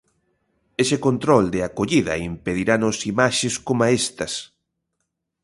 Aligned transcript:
Ese 0.83 0.97
control 1.07 1.45
de 1.53 1.59
acollida 1.67 2.13
impediranos 2.33 2.97
imaxes 3.11 3.53
coma 3.67 3.87
estás. 4.01 4.33